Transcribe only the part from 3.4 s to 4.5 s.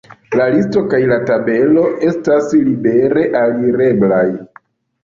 alireblaj.